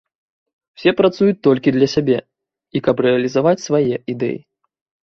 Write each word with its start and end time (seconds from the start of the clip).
Усе 0.79 0.93
працуюць 1.01 1.37
толькі 1.49 1.75
для 1.77 1.87
сябе, 1.95 2.17
і 2.79 2.85
каб 2.89 2.95
рэалізаваць 3.09 3.57
свае 3.67 3.89
ідэі. 4.17 4.39